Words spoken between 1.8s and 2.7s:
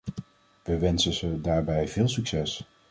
veel succes.